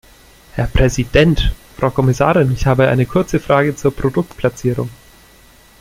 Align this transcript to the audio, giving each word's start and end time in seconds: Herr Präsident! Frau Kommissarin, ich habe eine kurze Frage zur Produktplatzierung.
Herr 0.55 0.65
Präsident! 0.65 1.53
Frau 1.77 1.91
Kommissarin, 1.91 2.51
ich 2.53 2.65
habe 2.65 2.87
eine 2.87 3.05
kurze 3.05 3.39
Frage 3.39 3.75
zur 3.75 3.95
Produktplatzierung. 3.95 4.89